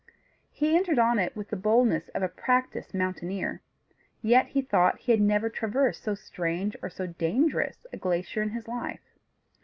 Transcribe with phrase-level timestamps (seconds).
[0.49, 3.61] He entered on it with the boldness of a practised mountaineer;
[4.23, 8.49] yet he thought he had never traversed so strange or so dangerous a glacier in
[8.49, 9.13] his life.